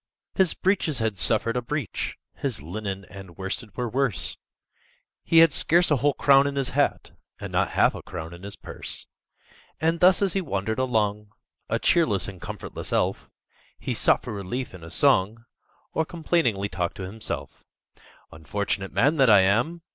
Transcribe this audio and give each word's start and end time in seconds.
His 0.33 0.55
breeches 0.55 0.97
had 0.97 1.19
suffered 1.19 1.55
a 1.55 1.61
breach, 1.61 2.15
His 2.33 2.59
linen 2.59 3.05
and 3.11 3.37
worsted 3.37 3.77
were 3.77 3.87
worse; 3.87 4.35
He 5.23 5.37
had 5.45 5.53
scarce 5.53 5.91
a 5.91 5.97
whole 5.97 6.15
crown 6.15 6.47
in 6.47 6.55
his 6.55 6.71
hat, 6.71 7.11
And 7.39 7.51
not 7.51 7.69
half 7.77 7.93
a 7.93 8.01
crown 8.01 8.33
in 8.33 8.41
his 8.41 8.55
purse. 8.55 9.05
And 9.79 9.99
thus 9.99 10.23
as 10.23 10.33
he 10.33 10.41
wandered 10.41 10.79
along, 10.79 11.33
A 11.69 11.77
cheerless 11.77 12.27
and 12.27 12.41
comfortless 12.41 12.91
elf, 12.91 13.29
He 13.77 13.93
sought 13.93 14.23
for 14.23 14.33
relief 14.33 14.73
in 14.73 14.83
a 14.83 14.89
song, 14.89 15.45
Or 15.93 16.03
complainingly 16.03 16.67
talked 16.67 16.97
to 16.97 17.03
himself:— 17.03 17.63
"Unfortunate 18.31 18.91
man 18.91 19.17
that 19.17 19.29
I 19.29 19.41
am! 19.41 19.83